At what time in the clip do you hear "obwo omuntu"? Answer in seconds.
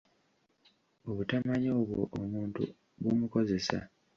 1.79-2.61